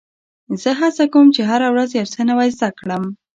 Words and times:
زه 0.61 0.69
هڅه 0.79 1.03
کوم، 1.13 1.27
چي 1.35 1.41
هره 1.49 1.67
ورځ 1.73 1.89
یو 1.99 2.07
څه 2.13 2.21
نوی 2.29 2.49
زده 2.57 2.69
کړم. 2.79 3.03